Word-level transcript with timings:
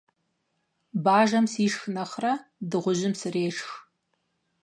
Бажэм 1.03 1.45
сишх 1.53 1.81
нэхърэ 1.95 2.33
дыгъужьым 2.69 3.13
срешх. 3.19 3.69